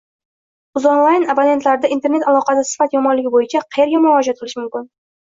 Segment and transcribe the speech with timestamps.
[0.79, 4.89] “Uzonline” abonentlarida internet aloqasi sifati yomonligi bo’yicha qaerga murojaat qilish mumkin?